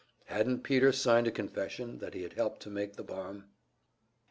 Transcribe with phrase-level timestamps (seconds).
[0.25, 3.45] Hadn't Peter signed a confession that he had helped to make the bomb?